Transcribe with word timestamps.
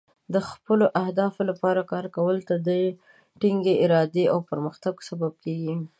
د 0.33 0.35
خپلو 0.49 0.85
اهدافو 1.03 1.41
لپاره 1.49 1.81
کار 1.91 2.05
کول 2.15 2.35
تل 2.47 2.59
د 2.67 2.69
ټینګې 3.39 3.75
ارادې 3.85 4.25
او 4.33 4.39
پرمختګ 4.49 4.95
سبب 5.09 5.33
کیږي. 5.43 5.73